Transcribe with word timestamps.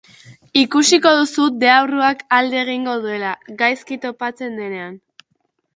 Ikusiko 0.61 1.11
duzu 1.19 1.45
deabruak 1.65 2.23
alde 2.39 2.59
egingo 2.63 2.97
duela, 3.07 3.35
gaizki 3.61 4.01
topatzen 4.09 4.61
denean. 4.65 5.03